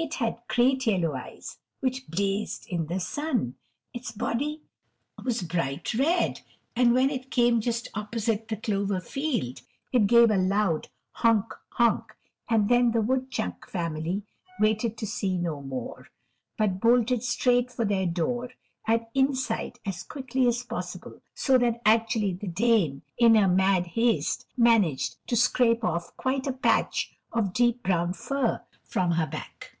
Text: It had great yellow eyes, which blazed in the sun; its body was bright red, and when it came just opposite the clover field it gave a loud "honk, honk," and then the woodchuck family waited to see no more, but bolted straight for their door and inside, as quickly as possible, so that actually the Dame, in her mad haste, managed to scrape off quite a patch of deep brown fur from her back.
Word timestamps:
It 0.00 0.14
had 0.14 0.38
great 0.46 0.86
yellow 0.86 1.16
eyes, 1.16 1.58
which 1.80 2.06
blazed 2.06 2.68
in 2.68 2.86
the 2.86 3.00
sun; 3.00 3.56
its 3.92 4.12
body 4.12 4.62
was 5.24 5.42
bright 5.42 5.92
red, 5.92 6.40
and 6.76 6.94
when 6.94 7.10
it 7.10 7.32
came 7.32 7.60
just 7.60 7.88
opposite 7.94 8.46
the 8.46 8.56
clover 8.56 9.00
field 9.00 9.62
it 9.92 10.06
gave 10.06 10.30
a 10.30 10.36
loud 10.36 10.88
"honk, 11.14 11.52
honk," 11.70 12.16
and 12.48 12.68
then 12.68 12.92
the 12.92 13.00
woodchuck 13.02 13.68
family 13.68 14.22
waited 14.60 14.96
to 14.98 15.04
see 15.06 15.36
no 15.36 15.60
more, 15.62 16.06
but 16.56 16.78
bolted 16.78 17.24
straight 17.24 17.72
for 17.72 17.84
their 17.84 18.06
door 18.06 18.52
and 18.86 19.04
inside, 19.16 19.80
as 19.84 20.04
quickly 20.04 20.46
as 20.46 20.62
possible, 20.62 21.20
so 21.34 21.58
that 21.58 21.82
actually 21.84 22.34
the 22.34 22.46
Dame, 22.46 23.02
in 23.18 23.34
her 23.34 23.48
mad 23.48 23.88
haste, 23.88 24.46
managed 24.56 25.16
to 25.26 25.34
scrape 25.34 25.82
off 25.82 26.16
quite 26.16 26.46
a 26.46 26.52
patch 26.52 27.16
of 27.32 27.52
deep 27.52 27.82
brown 27.82 28.12
fur 28.12 28.62
from 28.84 29.10
her 29.10 29.26
back. 29.26 29.74